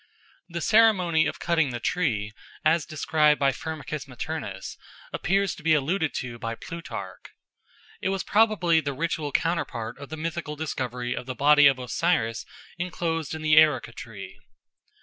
The 0.49 0.61
ceremony 0.61 1.27
of 1.27 1.37
cutting 1.39 1.69
the 1.69 1.79
tree, 1.79 2.33
as 2.65 2.87
described 2.87 3.39
by 3.39 3.51
Firmicus 3.51 4.07
Maternus, 4.07 4.75
appears 5.13 5.53
to 5.53 5.61
be 5.61 5.75
alluded 5.75 6.11
to 6.15 6.39
by 6.39 6.55
Plutarch. 6.55 7.27
It 8.01 8.09
was 8.09 8.23
probably 8.23 8.79
the 8.81 8.93
ritual 8.95 9.31
counterpart 9.31 9.99
of 9.99 10.09
the 10.09 10.17
mythical 10.17 10.55
discovery 10.55 11.15
of 11.15 11.27
the 11.27 11.35
body 11.35 11.67
of 11.67 11.77
Osiris 11.77 12.47
enclosed 12.79 13.35
in 13.35 13.43
the 13.43 13.55
erica 13.57 13.91
tree. 13.93 14.39